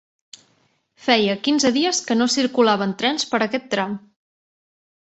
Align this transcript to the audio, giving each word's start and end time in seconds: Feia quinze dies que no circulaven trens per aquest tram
Feia 1.07 1.35
quinze 1.49 1.73
dies 1.77 2.01
que 2.09 2.19
no 2.19 2.29
circulaven 2.37 2.99
trens 3.05 3.31
per 3.35 3.43
aquest 3.49 3.71
tram 3.77 3.97